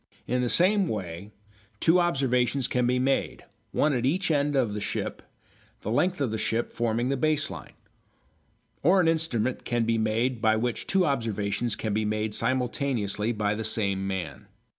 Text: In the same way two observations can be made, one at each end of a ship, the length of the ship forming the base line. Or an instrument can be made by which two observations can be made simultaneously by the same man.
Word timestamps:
In 0.25 0.41
the 0.41 0.49
same 0.49 0.87
way 0.87 1.29
two 1.79 1.99
observations 1.99 2.67
can 2.67 2.87
be 2.87 2.97
made, 2.97 3.45
one 3.71 3.93
at 3.93 4.03
each 4.03 4.31
end 4.31 4.55
of 4.55 4.75
a 4.75 4.79
ship, 4.79 5.21
the 5.81 5.91
length 5.91 6.19
of 6.19 6.31
the 6.31 6.39
ship 6.39 6.73
forming 6.73 7.09
the 7.09 7.15
base 7.17 7.51
line. 7.51 7.73
Or 8.81 8.99
an 8.99 9.07
instrument 9.07 9.63
can 9.63 9.85
be 9.85 9.99
made 9.99 10.41
by 10.41 10.55
which 10.55 10.87
two 10.87 11.05
observations 11.05 11.75
can 11.75 11.93
be 11.93 12.03
made 12.03 12.33
simultaneously 12.33 13.31
by 13.31 13.53
the 13.53 13.63
same 13.63 14.07
man. 14.07 14.47